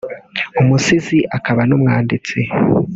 [0.61, 2.39] umusizi akaba n’umwanditsi